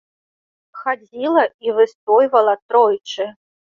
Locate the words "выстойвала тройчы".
1.81-3.33